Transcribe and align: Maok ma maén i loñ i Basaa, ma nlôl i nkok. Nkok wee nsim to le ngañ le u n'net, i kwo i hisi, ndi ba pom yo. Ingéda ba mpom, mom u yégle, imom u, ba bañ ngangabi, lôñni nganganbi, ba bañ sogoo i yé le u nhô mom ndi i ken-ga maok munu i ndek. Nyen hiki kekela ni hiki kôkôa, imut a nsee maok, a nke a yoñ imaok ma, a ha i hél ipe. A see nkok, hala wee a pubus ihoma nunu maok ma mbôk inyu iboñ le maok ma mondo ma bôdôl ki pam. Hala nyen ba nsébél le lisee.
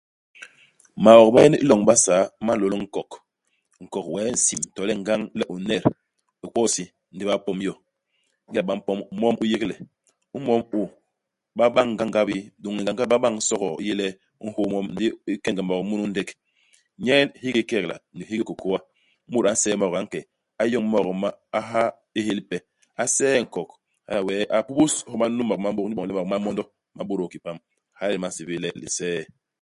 Maok 1.03 1.27
ma 1.29 1.33
maén 1.35 1.53
i 1.63 1.65
loñ 1.69 1.81
i 1.83 1.87
Basaa, 1.89 2.23
ma 2.45 2.51
nlôl 2.55 2.73
i 2.75 2.79
nkok. 2.83 3.09
Nkok 3.83 4.05
wee 4.13 4.29
nsim 4.35 4.61
to 4.75 4.81
le 4.87 4.93
ngañ 5.01 5.21
le 5.39 5.43
u 5.53 5.55
n'net, 5.61 5.83
i 6.45 6.47
kwo 6.53 6.61
i 6.63 6.67
hisi, 6.67 6.83
ndi 7.13 7.23
ba 7.29 7.43
pom 7.45 7.57
yo. 7.67 7.73
Ingéda 8.47 8.67
ba 8.69 8.73
mpom, 8.79 8.99
mom 9.21 9.35
u 9.43 9.45
yégle, 9.51 9.75
imom 10.37 10.61
u, 10.79 10.81
ba 11.57 11.63
bañ 11.75 11.87
ngangabi, 11.95 12.35
lôñni 12.61 12.81
nganganbi, 12.83 13.11
ba 13.13 13.23
bañ 13.23 13.35
sogoo 13.47 13.75
i 13.81 13.83
yé 13.87 13.93
le 14.01 14.07
u 14.43 14.45
nhô 14.49 14.61
mom 14.73 14.85
ndi 14.93 15.05
i 15.31 15.33
ken-ga 15.43 15.63
maok 15.67 15.83
munu 15.89 16.03
i 16.07 16.09
ndek. 16.11 16.29
Nyen 17.05 17.27
hiki 17.41 17.53
kekela 17.69 17.95
ni 18.15 18.21
hiki 18.29 18.43
kôkôa, 18.49 18.79
imut 19.27 19.45
a 19.51 19.53
nsee 19.57 19.75
maok, 19.81 19.93
a 19.99 19.99
nke 20.05 20.19
a 20.61 20.63
yoñ 20.71 20.83
imaok 20.87 21.07
ma, 21.21 21.29
a 21.57 21.59
ha 21.69 21.81
i 22.17 22.19
hél 22.27 22.39
ipe. 22.43 22.57
A 23.01 23.03
see 23.15 23.35
nkok, 23.45 23.69
hala 24.07 24.19
wee 24.27 24.43
a 24.55 24.57
pubus 24.67 24.93
ihoma 25.07 25.25
nunu 25.29 25.43
maok 25.49 25.59
ma 25.63 25.69
mbôk 25.73 25.85
inyu 25.85 25.93
iboñ 25.95 26.05
le 26.09 26.13
maok 26.17 26.27
ma 26.31 26.37
mondo 26.45 26.63
ma 26.95 27.01
bôdôl 27.07 27.29
ki 27.33 27.37
pam. 27.45 27.57
Hala 27.97 28.09
nyen 28.11 28.23
ba 28.23 28.29
nsébél 28.31 28.59
le 28.63 28.69
lisee. 28.81 29.21